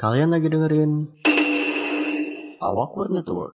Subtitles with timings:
[0.00, 1.12] Kalian lagi dengerin
[2.56, 3.52] Awkward Network.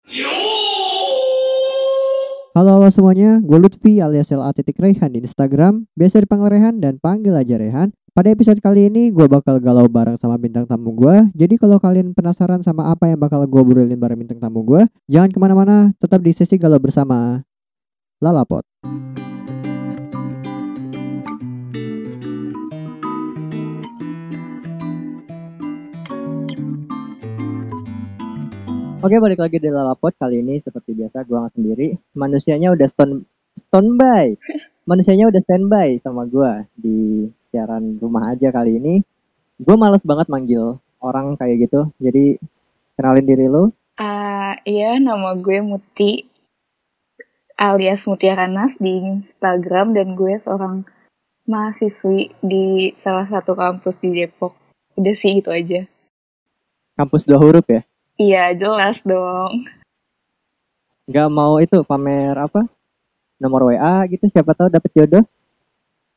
[2.51, 5.87] Halo halo semuanya, gue Lutfi alias LA titik Rehan di Instagram.
[5.95, 7.95] Biasa dipanggil Rehan dan panggil aja Rehan.
[8.11, 12.13] Pada episode kali ini gue bakal galau bareng sama bintang tamu gue Jadi kalau kalian
[12.13, 16.21] penasaran sama apa yang bakal gue burilin bareng bintang tamu gue Jangan ke mana-mana, tetap
[16.21, 17.41] di sesi galau bersama
[18.21, 18.61] Lalapot
[29.03, 30.15] Oke balik lagi di Lalapot.
[30.15, 31.87] Kali ini seperti biasa gue nggak sendiri.
[32.15, 33.27] Manusianya udah stone
[33.67, 34.39] standby.
[34.89, 39.03] Manusianya udah standby sama gue di siaran rumah aja kali ini.
[39.59, 41.91] Gue males banget manggil orang kayak gitu.
[41.99, 42.39] Jadi
[42.95, 43.75] kenalin diri lu.
[43.99, 46.23] Ah, iya, nama gue Muti
[47.59, 50.87] alias Mutiara Nas di Instagram dan gue seorang
[51.43, 54.55] mahasiswi di salah satu kampus di Depok.
[54.95, 55.83] Udah sih itu aja.
[56.95, 57.83] Kampus dua huruf ya
[58.17, 59.65] Iya, jelas dong.
[61.09, 62.63] Gak mau itu pamer apa
[63.35, 65.25] Nomor WA gitu siapa tahu dapet jodoh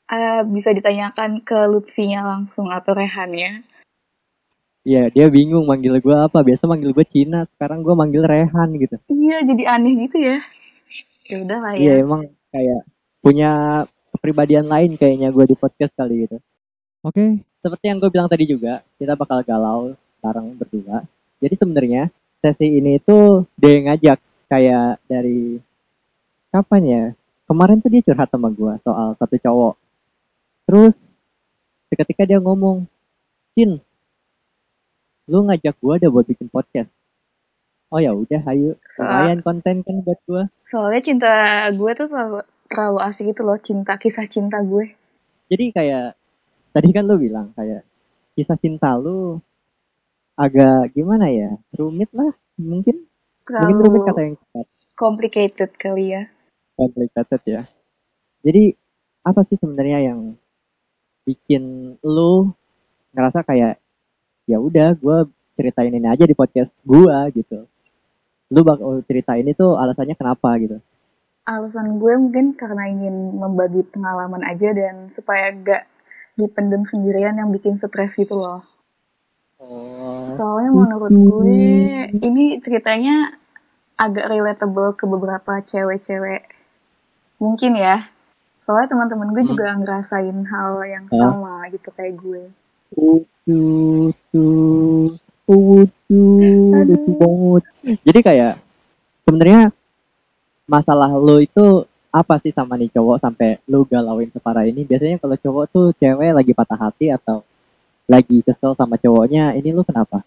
[0.06, 3.52] Ah, bisa ditanyakan ke Lutfinya langsung atau Rehan ya.
[4.86, 8.94] Iya dia bingung manggil gue apa Biasa manggil gue Cina Sekarang gue manggil Rehan gitu
[9.10, 10.38] Iya, jadi aneh gitu ya.
[11.26, 12.02] Ya udah lah Iya ya.
[12.06, 12.22] emang
[12.54, 12.80] kayak
[13.18, 13.50] punya
[14.14, 16.38] kepribadian lain kayaknya gue di podcast kali gitu.
[17.02, 17.42] Oke.
[17.58, 21.02] Seperti yang gue bilang tadi juga, kita bakal galau bareng berdua.
[21.42, 22.02] Jadi sebenarnya
[22.40, 25.60] sesi ini itu dia yang ngajak kayak dari
[26.52, 27.04] kapan ya?
[27.46, 29.74] Kemarin tuh dia curhat sama gue soal satu cowok.
[30.66, 30.94] Terus
[31.92, 32.90] seketika dia ngomong,
[33.54, 33.78] Cin,
[35.30, 36.90] lu ngajak gue ada buat bikin podcast.
[37.86, 38.74] Oh ya udah, ayo.
[38.98, 40.42] Lumayan konten kan buat gue.
[40.66, 41.30] Soalnya cinta
[41.70, 44.90] gue tuh terlalu, terlalu asik gitu loh, cinta kisah cinta gue.
[45.46, 46.06] jadi kayak
[46.74, 47.86] tadi kan lu bilang kayak
[48.34, 49.38] kisah cinta lu
[50.36, 52.96] agak gimana ya rumit lah mungkin.
[53.58, 54.66] Mungkin rumit kata Terlalu yang tepat.
[54.96, 56.22] complicated kali ya.
[56.76, 57.62] complicated ya.
[58.44, 58.64] Jadi
[59.24, 60.20] apa sih sebenarnya yang
[61.26, 61.62] bikin
[62.04, 62.52] lu
[63.14, 63.80] ngerasa kayak
[64.46, 65.18] ya udah gue
[65.56, 67.66] ceritain ini aja di podcast gua gitu.
[68.52, 70.78] Lu bakal ceritain itu alasannya kenapa gitu.
[71.46, 75.86] Alasan gue mungkin karena ingin membagi pengalaman aja dan supaya gak
[76.34, 78.60] dipendem sendirian yang bikin stres gitu loh.
[79.60, 81.64] Oh Soalnya menurut gue
[82.12, 83.36] ini ceritanya
[83.96, 86.44] agak relatable ke beberapa cewek-cewek.
[87.40, 88.12] Mungkin ya.
[88.66, 89.52] Soalnya teman-teman gue Hmm.
[89.56, 92.42] juga ngerasain hal yang sama gitu kayak gue.
[98.02, 98.58] Jadi kayak
[99.24, 99.70] sebenarnya
[100.66, 104.82] masalah lo itu apa sih sama nih cowok sampai lu galauin separah ini?
[104.82, 107.46] Biasanya kalau cowok tuh cewek lagi patah hati atau
[108.06, 110.22] lagi kesel sama cowoknya, ini lu kenapa?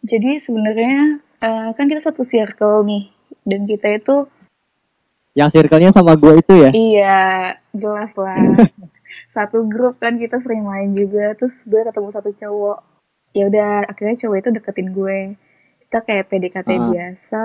[0.00, 3.04] Jadi sebenarnya eh, kan kita satu circle nih
[3.42, 4.26] dan kita itu
[5.32, 6.70] Yang circle-nya sama gue itu ya?
[6.70, 7.20] iya
[7.72, 8.36] jelas lah
[9.34, 12.78] satu grup kan kita sering main juga terus gue ketemu satu cowok
[13.32, 15.18] ya udah akhirnya cowok itu deketin gue
[15.82, 16.80] kita kayak PDKT Ah.
[16.86, 17.44] biasa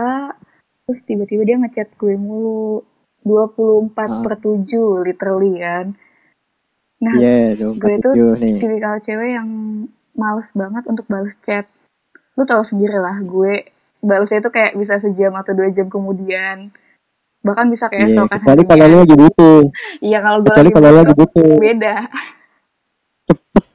[0.84, 2.84] terus tiba-tiba dia ngechat gue mulu
[3.23, 4.19] 24 Ah.
[4.19, 4.67] per 7
[5.03, 5.96] literally kan
[6.97, 7.13] nah
[7.53, 8.58] dong, gue tujuh nih.
[8.58, 9.50] tipikal cewek yang
[10.13, 11.69] males banget untuk balas chat
[12.34, 13.69] lu tau sendiri lah gue
[14.00, 16.74] balasnya itu kayak bisa sejam atau dua jam kemudian
[17.40, 19.62] bahkan bisa kayak Iya, esokan kecuali kalau lu lagi butuh.
[20.00, 21.58] iya kalau gue lagi kalau lu lagi butuh butuh.
[21.58, 21.96] beda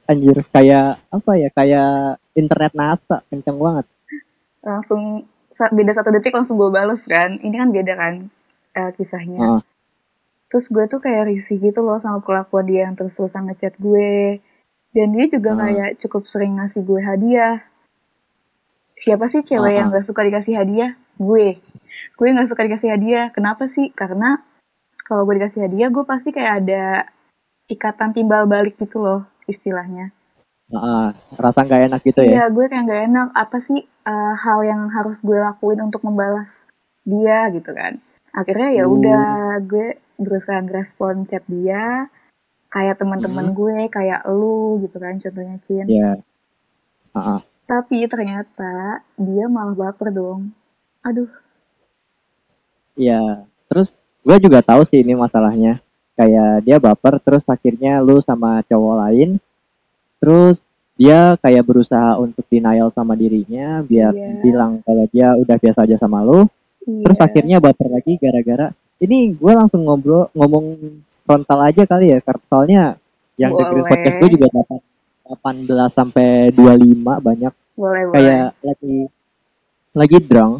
[0.03, 1.47] Anjir, kayak apa ya?
[1.49, 1.93] Kayak
[2.33, 3.85] internet NASA, kenceng banget.
[4.59, 5.23] langsung
[5.53, 8.13] beda satu detik langsung gue bales kan ini kan beda kan
[8.73, 9.61] eh, kisahnya Ah.
[10.53, 14.37] Terus gue tuh kayak risih gitu loh sama perlakuan dia yang terus-terusan ngechat gue
[14.93, 15.65] dan dia juga Ah.
[15.65, 17.65] kayak cukup sering ngasih gue hadiah
[18.95, 19.97] siapa sih cewek Ah, yang ah.
[19.97, 21.57] gak suka dikasih hadiah gue
[22.13, 24.45] gue gak suka dikasih hadiah kenapa sih karena
[25.03, 27.09] kalau gue dikasih hadiah gue pasti kayak ada
[27.65, 30.13] ikatan timbal balik gitu loh istilahnya
[30.73, 32.31] Ah, rasa nggak enak gitu ya?
[32.33, 33.27] Iya, gue kayak gak enak.
[33.37, 33.77] Apa sih
[34.09, 36.65] uh, hal yang harus gue lakuin untuk membalas
[37.05, 38.01] dia gitu kan?
[38.33, 38.95] Akhirnya ya Hmm.
[38.97, 39.23] udah
[39.61, 42.07] gue berusaha ngerespon chat dia
[42.73, 45.85] kayak teman-teman gue, kayak lu gitu kan, contohnya Cin.
[45.85, 45.93] Hmm.
[45.93, 46.11] Iya.
[47.13, 47.41] Ah, ah.
[47.69, 50.49] Tapi ternyata dia malah baper dong.
[51.05, 51.29] Aduh,
[52.93, 53.45] Iya.
[53.69, 53.89] Terus
[54.21, 55.81] gue juga tahu sih ini masalahnya.
[56.13, 59.29] Kayak dia baper terus akhirnya lu sama cowok lain.
[60.21, 60.61] Terus
[60.93, 64.41] dia kayak berusaha untuk denial sama dirinya biar Iya.
[64.45, 66.45] bilang kalau dia udah biasa aja sama lu.
[66.85, 67.01] iya.
[67.05, 68.69] Terus akhirnya baper lagi gara-gara
[69.01, 70.77] ini gue langsung ngobrol ngomong
[71.23, 72.83] frontal aja kali ya karena soalnya
[73.39, 73.89] yang dengerin Boleh.
[73.89, 74.81] podcast gue juga dapat
[75.23, 77.53] 18 sampai 25 banyak.
[77.73, 78.13] Boleh boleh.
[78.13, 78.97] kayak lagi
[79.93, 80.53] lagi drunk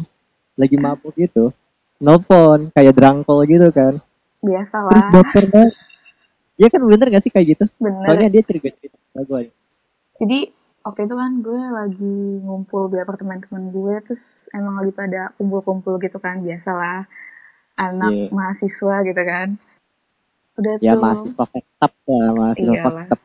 [0.58, 1.54] lagi mabuk gitu.
[2.02, 4.00] Nelfon kayak drangkol gitu kan.
[4.42, 5.74] Biasa terus lah baper banget
[6.54, 7.64] ya kan bener gak sih kayak gitu?
[7.78, 8.02] Bener.
[8.02, 9.50] Soalnya dia cerita cerita gue
[10.14, 10.50] jadi
[10.86, 15.98] waktu itu kan gue lagi ngumpul di apartemen temen gue terus emang lagi pada kumpul-kumpul
[15.98, 17.00] gitu kan biasa lah
[17.76, 18.26] anak Iya.
[18.30, 19.48] mahasiswa gitu kan.
[20.54, 21.00] Udah ya tuh.
[21.00, 23.18] mahasiswa tetap ya mahasiswa tetap.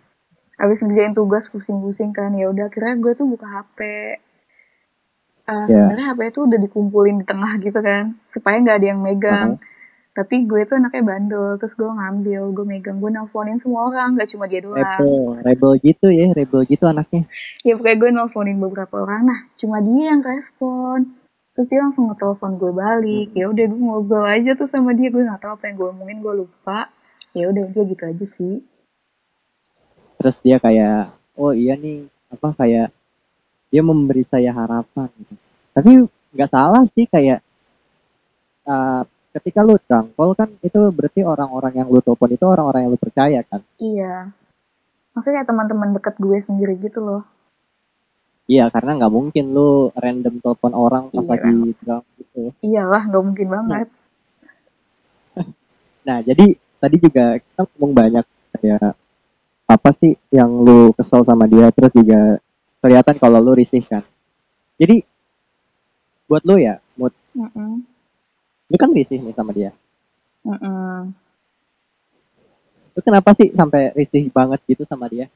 [0.56, 3.80] Habis ngerjain tugas pusing-pusing kan ya udah akhirnya gue tuh buka HP
[5.42, 5.66] Eh, Ya.
[5.68, 9.50] sebenarnya HP itu udah dikumpulin di tengah gitu kan supaya nggak ada yang megang.
[10.10, 14.30] Tapi gue tuh anaknya bandel terus gue ngambil gue megang gue nelfonin semua orang nggak
[14.30, 14.78] cuma dia doang.
[14.78, 17.26] Rebel rebel gitu ya rebel gitu anaknya.
[17.62, 19.26] Ya pokoknya gue nelfonin beberapa orang.
[19.26, 21.18] Nah cuma dia yang respon
[21.60, 23.36] terus dia langsung ngetelepon gue balik.
[23.36, 25.12] Ya udah gue ngobrol aja tuh sama dia.
[25.12, 26.88] Gue nggak tahu apa yang gue omongin gue lupa.
[27.36, 28.64] Ya udah dia gitu aja sih.
[30.16, 32.08] Terus dia kayak oh iya nih.
[32.32, 32.96] Apa kayak
[33.76, 35.36] dia memberi saya harapan gitu.
[35.76, 35.92] tapi
[36.32, 37.44] nggak salah sih kayak
[38.64, 39.04] uh,
[39.36, 43.44] ketika lu drangkol kan itu berarti orang-orang yang lu telepon itu orang-orang yang lu percaya
[43.44, 43.60] kan?
[43.84, 44.32] Iya.
[45.12, 47.28] Maksudnya teman-teman deket gue sendiri gitu loh
[48.50, 51.30] iya karena nggak mungkin lu random telepon orang pas Iya.
[51.30, 53.88] lagi drunk gitu iyalah nggak mungkin banget
[56.08, 56.46] nah jadi
[56.82, 58.26] tadi juga kita ngomong banyak
[58.58, 58.92] kayak
[59.70, 62.42] apa sih yang lu kesel sama dia terus juga
[62.82, 64.02] kelihatan kalau lu risih kan
[64.82, 65.06] jadi
[66.26, 67.86] buat lu ya mood Mm-mm.
[68.66, 69.70] lu kan risih nih sama dia
[70.42, 71.14] Mm-mm.
[72.98, 75.30] lu kenapa sih sampai risih banget gitu sama dia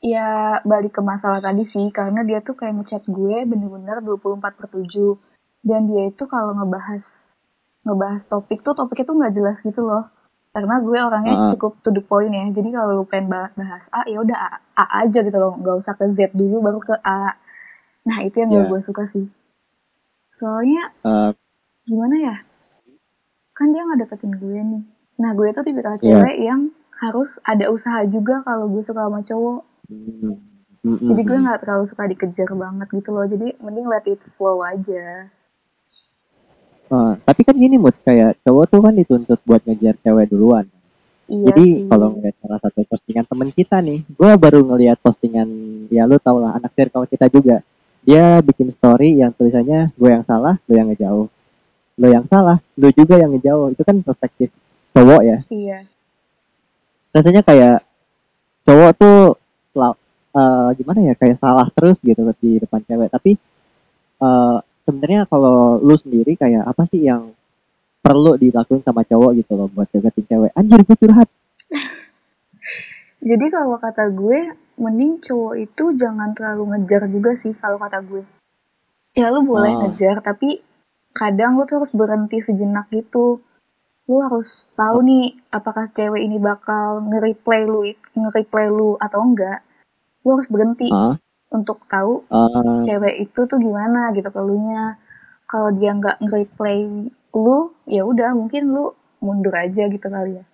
[0.00, 0.28] ya
[0.62, 5.16] balik ke masalah tadi sih karena dia tuh kayak ngechat gue bener-bener 24 per 7
[5.64, 7.34] dan dia itu kalau ngebahas
[7.82, 10.10] ngebahas topik tuh topiknya tuh nggak jelas gitu loh.
[10.50, 11.48] Karena gue orangnya Ah.
[11.52, 12.48] cukup to the point ya.
[12.48, 15.52] Jadi kalau lu pengen ba- bahas A ya udah A, A aja gitu loh.
[15.52, 17.36] Nggak usah ke Z dulu baru ke A.
[18.02, 18.64] Nah itu yang Ya.
[18.64, 19.28] gue suka sih.
[20.32, 21.30] Soalnya Eh,
[21.84, 22.36] gimana ya?
[23.52, 24.82] Kan dia nggak deketin gue nih.
[25.18, 26.02] Nah gue tuh tipikal Iya.
[26.02, 26.60] cewek yang
[26.96, 29.60] harus ada usaha juga kalau gue suka sama cowok
[29.90, 30.34] mm,
[30.84, 31.44] mm, jadi gue mm.
[31.46, 35.30] nggak terlalu suka dikejar banget gitu loh jadi mending let it flow aja
[36.86, 40.70] Eh, tapi kan gini mood kayak cowok tuh kan dituntut buat ngejar cewek duluan
[41.26, 45.50] iya Jadi kalau ngeliat salah satu postingan temen kita nih, gue baru ngeliat postingan
[45.90, 47.58] ya lu tau lah anak circle kita juga.
[48.06, 51.26] Dia bikin story yang tulisannya gue yang salah, lu yang ngejauh.
[51.98, 53.74] Lu yang salah, lu juga yang ngejauh.
[53.74, 54.54] Itu kan perspektif
[54.94, 55.38] cowok ya.
[55.50, 55.82] iya
[57.10, 57.82] Rasanya kayak
[58.62, 59.18] cowok tuh
[60.36, 63.08] eh, gimana ya kayak salah terus gitu di depan cewek.
[63.12, 63.32] Tapi
[64.22, 64.56] eh,
[64.88, 67.32] sebenarnya kalau lu sendiri kayak apa sih yang
[68.00, 70.50] perlu dilakuin sama cowok gitu loh buat deketin cewek.
[70.54, 71.28] Anjir gue curhat.
[73.28, 78.22] jadi kalau kata gue mending cowok itu jangan terlalu ngejar juga sih kalau kata gue
[79.16, 79.78] ya lu boleh Ah.
[79.88, 80.60] ngejar tapi
[81.16, 83.40] kadang lu tuh harus berhenti sejenak gitu
[84.06, 87.82] lu harus tahu nih apakah cewek ini bakal nge-reply lu
[88.14, 89.65] nge-reply lu atau enggak
[90.26, 91.14] lu harus berhenti Ah,
[91.48, 94.98] untuk tahu eh, cewek itu tuh gimana gitu keluhnya.
[95.46, 98.90] Kalau dia nggak nge-reply lu ya udah mungkin lu
[99.22, 100.44] mundur aja gitu kali ya.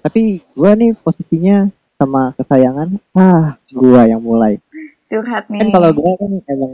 [0.00, 1.68] Tapi gue nih posisinya
[2.00, 4.56] sama kesayangan ah gue yang mulai.
[5.04, 5.60] Curhat nih.
[5.60, 6.72] kan kalau gue kan emang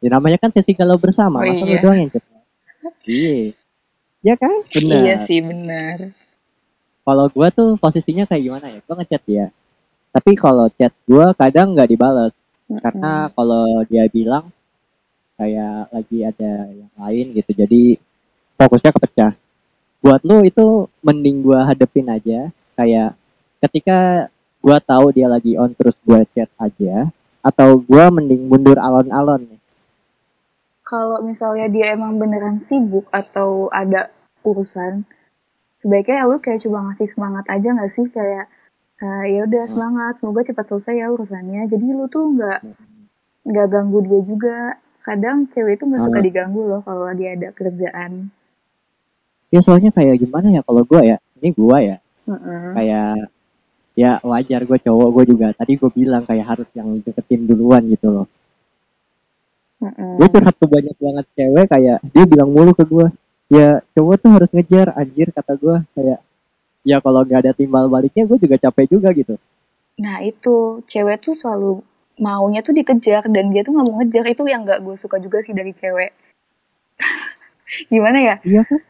[0.00, 1.82] ya namanya kan sesi galau bersama Oh, masa lu iya.
[1.84, 2.42] doang yang curhat?
[3.04, 3.34] Iya.
[4.22, 4.54] Ya kan?
[4.72, 5.00] Benar.
[5.04, 5.98] iya sih benar.
[7.02, 8.80] Kalau gue tuh posisinya kayak gimana ya?
[8.80, 9.46] Gue ngechat dia
[10.12, 12.32] tapi kalau chat gue kadang nggak dibales.
[12.68, 14.48] Karena kalau dia bilang
[15.36, 17.82] kayak lagi ada yang lain gitu jadi
[18.56, 19.32] fokusnya kepecah.
[20.02, 22.50] Buat lu itu mending gua hadepin aja.
[22.78, 23.18] Kayak
[23.58, 24.30] ketika
[24.62, 27.10] gua tahu dia lagi on terus gua chat aja
[27.42, 29.60] atau gua mending mundur alon-alon nih.
[30.82, 34.10] Kalau misalnya dia emang beneran sibuk atau ada
[34.42, 35.06] urusan
[35.78, 38.06] sebaiknya lu kayak coba ngasih semangat aja nggak sih?
[38.10, 38.50] Kayak
[39.02, 39.72] "Ah, ya udah Hmm.
[39.72, 42.58] semangat semoga cepat selesai ya urusannya jadi lu tuh nggak
[43.50, 44.56] nggak ganggu dia juga
[45.06, 46.26] kadang cewek itu nggak suka Hmm.
[46.30, 48.30] diganggu loh kalau lagi ada kerjaan
[49.52, 51.96] ya soalnya kayak gimana ya kalau gua ya ini gua ya
[52.30, 52.72] Mm-mm.
[52.78, 53.28] kayak
[53.92, 58.08] ya wajar gue cowok gue juga tadi gue bilang kayak harus yang deketin duluan gitu
[58.08, 58.26] loh
[59.82, 60.16] Mm-mm.
[60.16, 63.06] gue curhat ke banyak banget cewek kayak dia bilang mulu ke gue
[63.52, 66.18] ya cowok tuh harus ngejar anjir kata gue kayak
[66.82, 69.34] ya kalau nggak ada timbal baliknya gue juga capek juga gitu
[70.00, 71.84] Nah itu cewek tuh selalu
[72.16, 75.44] maunya tuh dikejar dan dia tuh nggak mau ngejar itu yang nggak gue suka juga
[75.44, 76.10] sih dari cewek.
[77.92, 78.34] Gimana ya?
[78.42, 78.80] iya kan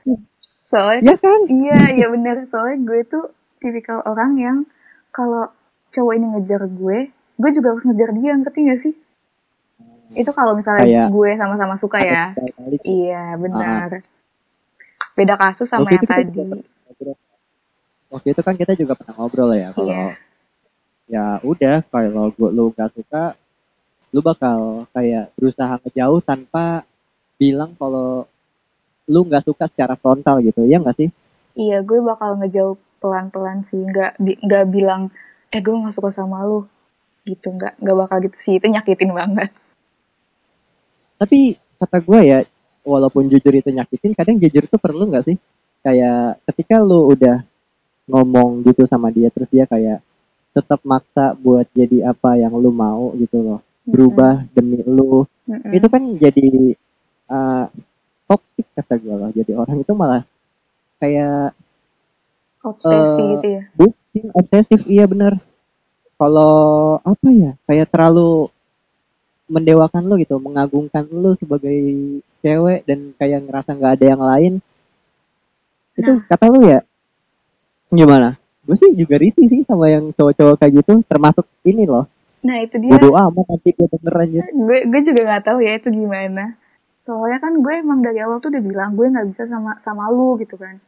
[0.70, 3.24] Soalnya iya kan iya iya bener soalnya gue tuh
[3.60, 4.58] tipikal orang yang
[5.12, 5.52] kalau
[5.92, 8.94] cowok ini ngejar gue, gue juga harus ngejar dia ngerti gak sih?
[10.16, 12.24] Itu kalau misalnya Kayak- gue sama-sama suka ya.
[12.80, 14.00] Iya, benar.
[15.12, 16.64] Beda kasus sama yang tadi.
[18.12, 20.12] Waktu itu kan kita juga pernah ngobrol ya kalau Iya.
[21.08, 23.34] ya udah kalau gua lu gak suka
[24.12, 26.84] lu bakal kayak berusaha ngejauh tanpa
[27.40, 28.28] bilang kalau
[29.08, 31.08] lu nggak suka secara frontal gitu ya nggak sih
[31.52, 33.76] Iya, gue bakal ngejauh pelan-pelan sih.
[33.76, 35.12] Nggak, bi- nggak bilang,
[35.52, 36.64] eh gue nggak suka sama lu.
[37.28, 38.54] Gitu, nggak, nggak bakal gitu sih.
[38.56, 39.52] Itu nyakitin banget.
[41.18, 42.38] tapi kata gue ya
[42.82, 45.36] walaupun jujur itu nyakitin kadang jujur itu perlu nggak sih
[45.78, 47.46] kayak ketika lu udah
[48.12, 50.04] ngomong gitu sama dia terus dia kayak
[50.52, 55.72] tetap maksa buat jadi apa yang lu mau gitu loh berubah demi lu Mm-mm.
[55.72, 56.48] itu kan jadi
[57.26, 57.64] uh,
[58.28, 60.22] toxic kata gue loh jadi orang itu malah
[61.00, 61.56] kayak
[62.62, 63.62] Obsesi eh, gitu ya.
[63.74, 65.34] bucin obsesif iya bener
[66.14, 68.46] kalau apa ya kayak terlalu
[69.50, 71.74] mendewakan lu gitu mengagungkan lu sebagai
[72.38, 74.52] cewek dan kayak ngerasa nggak ada yang lain
[75.92, 76.22] itu Nah.
[76.24, 76.80] kata lu ya
[77.92, 78.40] gimana?
[78.64, 82.08] Gue sih juga risih sih sama yang cowok-cowok kayak gitu termasuk ini loh.
[82.42, 82.98] Nah, itu dia.
[82.98, 84.40] bodo amat nanti gue denger aja.
[84.50, 86.58] Gue gue juga nggak tahu ya itu gimana.
[87.02, 90.38] Soalnya kan gue emang dari awal tuh udah bilang gue nggak bisa sama sama lu
[90.42, 90.78] gitu kan.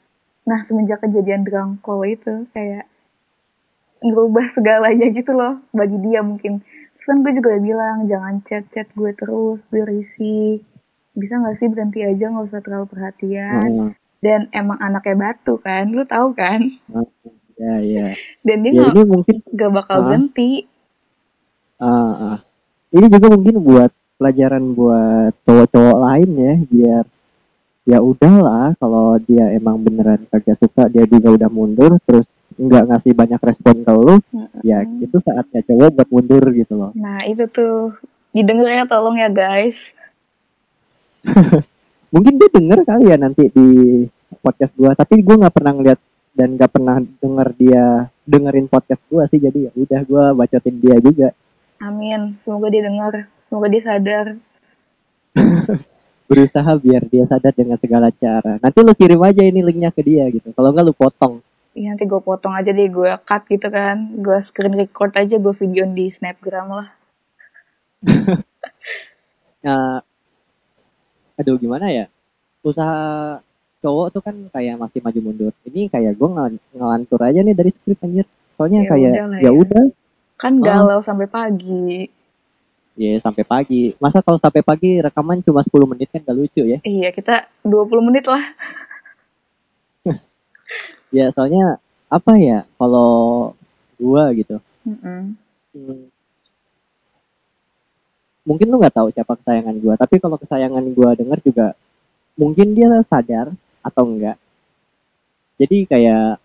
[0.46, 2.86] Nah semenjak kejadian drangkol itu kayak
[4.02, 6.62] ngerubah segalanya gitu loh bagi dia mungkin.
[6.94, 10.62] Terus kan gue juga udah bilang jangan chat chat gue terus gue risih.
[11.14, 13.62] Bisa nggak sih berhenti aja nggak usah terlalu perhatian.
[13.62, 14.03] Heeh.
[14.24, 16.60] Dan emang anaknya batu kan lu tahu kan
[17.54, 18.06] ya ya
[18.40, 20.04] dan dia ya ini mungkin nggak bakal Ah.
[20.08, 20.50] berhenti
[21.76, 22.38] Ah, ah.
[22.88, 27.04] Ini juga mungkin buat pelajaran buat cowok-cowok lain ya, biar
[27.84, 32.24] ya udahlah kalau dia emang beneran kagak suka dia juga udah mundur terus
[32.56, 34.16] nggak ngasih banyak respon ke lu
[34.62, 35.04] ya Mm-mm.
[35.04, 37.92] itu saatnya cowok buat mundur gitu loh nah itu tuh
[38.32, 39.92] didengar ya tolong ya guys
[42.14, 43.68] mungkin dia denger kali ya nanti di
[44.38, 46.00] podcast gua tapi gua nggak pernah ngeliat
[46.34, 47.84] dan nggak pernah denger dia
[48.22, 51.34] dengerin podcast gua sih jadi ya udah gua bacotin dia juga
[51.84, 52.38] Amin.
[52.40, 53.28] Semoga dia dengar.
[53.44, 54.26] Semoga dia sadar.
[56.24, 60.24] berusaha biar dia sadar dengan segala cara nanti lu kirim aja ini linknya ke dia
[60.32, 61.44] gitu kalau nggak lu potong
[61.74, 64.14] Ya, nanti gue potong aja deh, gue cut gitu kan.
[64.22, 66.88] Gue screen record aja, gue videoin di Snapgram lah.
[69.64, 70.04] Nah,
[71.34, 72.04] aduh gimana ya?
[72.62, 73.38] Usaha
[73.80, 75.52] cowok tuh kan kayak masih maju mundur.
[75.64, 78.26] Ini kayak gue ngel ngelantur aja nih dari skrip anjir.
[78.56, 79.52] Soalnya Ya kayak ya ya.
[79.52, 79.84] udah,
[80.34, 80.64] Kan Oh.
[80.64, 82.08] galau sampai pagi.
[82.94, 83.90] ya sampai pagi.
[83.98, 86.78] Masa kalau sampai pagi rekaman cuma 10 menit kan gak lucu ya?
[86.80, 88.38] Iya, kita 20 menit lah.
[91.10, 91.78] Ya soalnya
[92.10, 92.66] apa ya?
[92.74, 93.54] Kalau
[93.96, 94.58] gua gitu.
[94.82, 95.38] Mm-mm.
[95.72, 96.02] hmm,
[98.44, 101.66] mungkin lu nggak tahu siapa kesayangan gua, tapi kalau kesayangan gua denger juga
[102.38, 104.36] mungkin dia sadar atau enggak.
[105.58, 106.38] Jadi kayak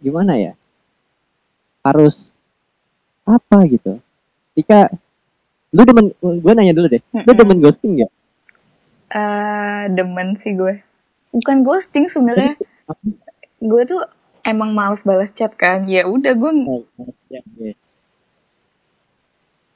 [0.00, 0.52] gimana ya?
[1.80, 2.36] Harus
[3.24, 3.96] apa gitu.
[4.52, 4.92] Jika
[5.74, 7.02] lu demen gue nanya dulu deh.
[7.24, 8.12] Lu demen ghosting nggak?
[9.14, 10.84] Eh, demen sih gue.
[11.32, 12.54] Bukan ghosting sebenarnya.
[13.64, 14.04] gue tuh
[14.44, 15.88] emang males balas chat kan.
[15.88, 16.84] Ya udah gue Oh,
[17.32, 17.74] ya, ya.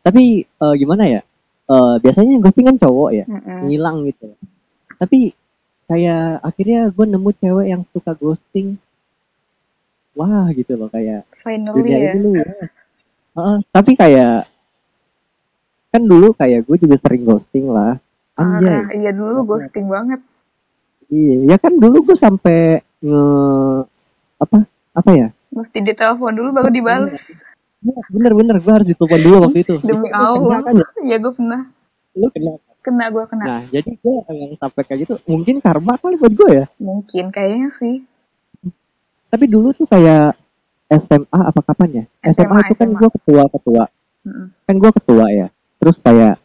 [0.08, 1.20] Tapi eh, gimana ya?
[1.68, 3.24] Eh, biasanya yang ghosting kan cowok ya.
[3.68, 4.32] Ngilang gitu
[4.98, 5.30] tapi
[5.86, 8.76] kayak akhirnya gue nemu cewek yang suka ghosting
[10.18, 12.10] wah gitu loh kayak finally dunia ya.
[12.12, 12.46] ini lu ya.
[13.38, 14.50] Heeh, tapi kayak
[15.94, 17.96] kan dulu kayak gue juga sering ghosting lah
[18.34, 20.20] anjay Iya dulu lu ghosting banget.
[21.08, 23.24] iya ya kan dulu gue sampai nge
[24.42, 24.56] apa
[24.98, 26.68] apa ya Mesti ditelepon dulu baru
[27.80, 28.06] dibales.
[28.08, 30.58] bener-bener gue harus ditelepon dulu waktu itu Demi Allah.
[30.60, 30.86] kan ya?
[31.04, 31.62] Ya gue pernah.
[32.12, 33.44] lu kena Kena gue kena.
[33.44, 37.68] nah jadi gue yang sampai kayak gitu mungkin karma kali buat gue ya Mungkin kayaknya
[37.68, 37.96] sih.
[39.28, 40.32] tapi dulu tuh kayak
[40.88, 43.84] SMA apa kapan ya SMA, SMA, itu kan gue ketua ketua
[44.24, 44.46] Mm-mm.
[44.62, 46.40] kan gue ketua ya terus kayak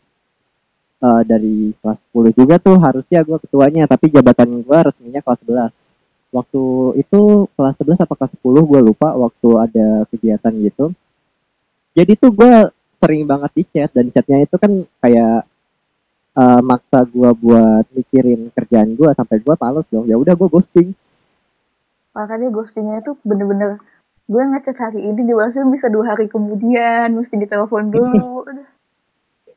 [1.00, 5.72] eh, dari kelas 10 juga tuh harusnya gue ketuanya tapi jabatan gue resminya kelas 11
[6.34, 6.62] waktu
[6.98, 7.20] itu
[7.52, 10.86] kelas 11 apa kelas 10 gue lupa waktu ada kegiatan gitu
[11.94, 12.54] jadi tuh gue
[12.98, 14.72] sering banget di chat dan chatnya itu kan
[15.04, 15.46] kayak
[16.34, 20.10] eh, maksa gue buat mikirin kerjaan gue sampai gue males dong.
[20.10, 20.90] Ya udah gue ghosting.
[22.18, 23.78] Makanya ghostingnya itu bener-bener
[24.24, 28.50] gue ngechat hari ini dibalasnya bisa dua hari kemudian mesti ditelepon dulu.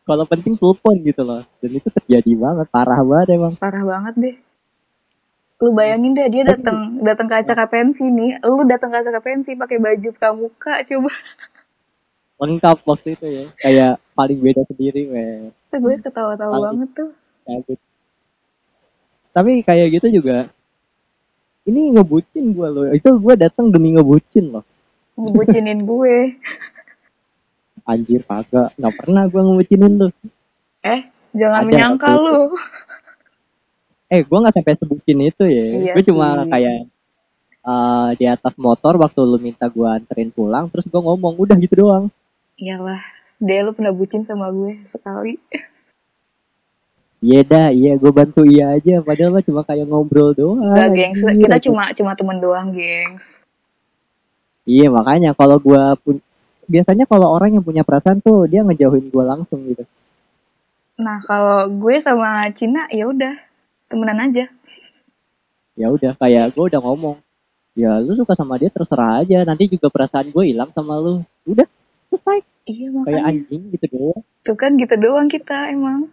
[0.07, 1.43] Kalau penting telepon gitu loh.
[1.59, 2.66] Dan itu terjadi banget.
[2.69, 3.52] Parah banget emang.
[3.57, 4.37] Parah banget deh.
[5.57, 8.45] Lu bayangin deh dia datang datang ke acara pensi nih.
[8.45, 11.11] Lu datang ke acara pensi pakai baju pramuka coba
[12.37, 13.45] lengkap waktu itu ya.
[13.61, 15.49] Kayak paling beda sendiri weh.
[15.76, 17.11] Gue ketawa-tawa banget tuh.
[17.47, 17.78] cabut
[19.37, 20.49] tapi kayak gitu juga
[21.69, 22.88] ini ngebucin gue loh.
[22.88, 24.64] Itu gue datang demi ngebucin loh.
[25.19, 26.16] Ngebucinin gue.
[27.90, 28.73] Anjir kagak.
[28.81, 30.09] Nggak pernah gue ngebucinin lu
[30.87, 31.00] eh
[31.35, 32.55] jangan Ada menyangka lu.
[34.07, 35.64] eh gue nggak sampai sebutin itu ya.
[35.69, 36.76] Iya gue cuma kayak
[37.66, 41.85] eh, di atas motor waktu lu minta gue anterin pulang terus gue ngomong udah gitu
[41.85, 42.07] doang
[42.56, 43.00] iyalah
[43.36, 45.36] deh lu pernah bucin sama gue sekali.
[47.20, 49.00] Iya dah iya gue bantu iya aja.
[49.00, 50.60] Padahal mah cuma kayak ngobrol doang.
[50.72, 51.20] Gak gengs.
[51.25, 51.48] Anjir.
[51.48, 53.40] kita cuma cuma temen doang gengs.
[54.64, 56.16] Iya makanya kalau gue pun
[56.66, 59.84] biasanya kalau orang yang punya perasaan tuh dia ngejauhin gue langsung gitu.
[60.96, 63.36] Nah kalau gue sama Cina ya udah
[63.88, 64.48] temenan aja.
[65.76, 67.20] Ya udah kayak gue udah ngomong
[67.76, 69.44] ya lu suka sama dia terserah aja.
[69.44, 71.20] Nanti juga perasaan gue hilang sama lu.
[71.44, 71.68] Udah
[72.16, 74.23] selesai iya kayak makanya anjing gitu doang.
[74.40, 76.08] Tuh kan gitu doang kita emang.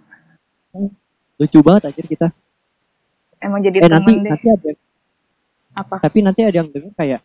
[1.39, 2.27] Lucu banget anjir kita.
[3.39, 4.31] Emang jadi eh nanti temen deh.
[4.35, 4.71] nanti ada.
[5.73, 5.95] Apa?
[6.03, 7.21] Tapi nanti ada yang denger kayak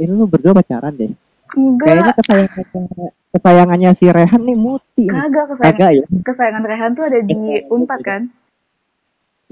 [0.00, 1.12] ini lu berdua pacaran deh.
[1.52, 5.04] Kayaknya enggak kesayangannya kesayangannya si Rehan nih Muti.
[5.06, 6.04] Kagak kesayangan kagak ya.
[6.24, 8.22] kesayangan Rehan tuh ada di Eh, Unpad kan?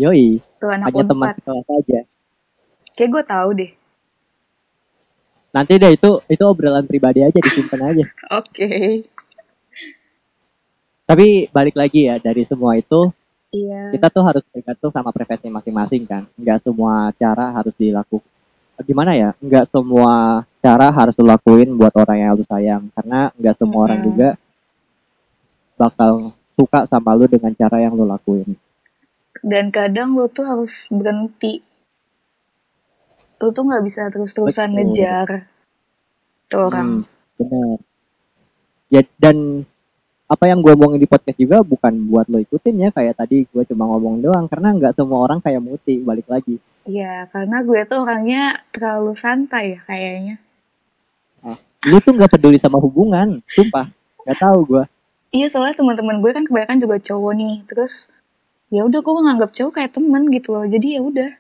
[0.01, 0.41] Yoi.
[0.63, 2.01] Tuh anak hanya teman sekelas aja.
[2.97, 3.71] Kayak gue tahu deh
[5.53, 8.05] nanti deh itu itu obrolan pribadi aja disimpan aja.
[8.41, 8.69] Oke.
[11.09, 13.09] Tapi balik lagi ya dari semua itu
[13.49, 13.89] iya.
[13.97, 16.29] kita tuh harus tergantung sama preferensi masing-masing kan.
[16.37, 18.29] Nggak semua cara harus dilakukan
[18.85, 19.31] gimana ya?
[19.41, 22.83] Nggak semua cara harus dilakuin buat orang yang lu sayang.
[22.93, 24.09] Karena nggak semua orang Mm-mm.
[24.13, 24.29] juga
[25.79, 28.59] bakal suka sama lu dengan cara yang lu lakuin.
[29.39, 31.63] Dan kadang lu tuh harus berhenti
[33.39, 35.29] lu tuh nggak bisa terus-terusan ngejar
[36.47, 36.91] tuh orang
[37.39, 37.79] Hmm,
[38.91, 39.63] ya dan
[40.27, 43.63] apa yang gue omongin di podcast juga bukan buat lo ikutin ya kayak tadi gue
[43.71, 48.01] cuma ngomong doang karena nggak semua orang kayak Muti balik lagi Iya, karena gue tuh
[48.01, 50.35] orangnya terlalu santai ya kayaknya.
[51.87, 53.87] lu tuh nggak peduli sama hubungan sumpah
[54.27, 54.85] nggak tahu gue
[55.29, 57.55] Iya, soalnya teman-teman gue kan kebanyakan juga cowok nih.
[57.69, 58.09] Terus
[58.73, 60.65] ya udah gue nganggap cowok kayak temen gitu loh.
[60.65, 61.31] Jadi ya udah.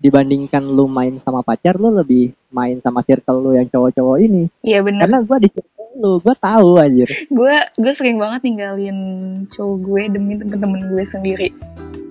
[0.00, 4.80] Dibandingkan lu main sama pacar lu lebih main sama circle lu yang cowok-cowok ini Iya
[4.80, 5.04] bener.
[5.04, 8.98] karena gue di circle lu gue tahu anjir Gue gue sering banget ninggalin
[9.46, 11.48] cowok gue demi temen-temen gue sendiri.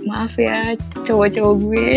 [0.06, 1.90] Maaf ya cowok-cowok gue.